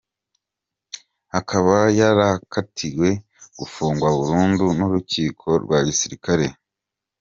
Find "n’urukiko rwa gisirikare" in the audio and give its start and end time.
4.77-6.45